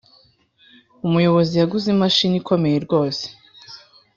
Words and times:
umuyobozi 1.07 1.53
yaguze 1.61 1.87
imashini 1.95 2.35
ikomeye 2.41 2.77
rwose. 2.85 3.23